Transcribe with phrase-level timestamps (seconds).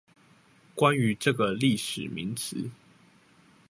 [0.75, 2.71] 關於這個歷史名詞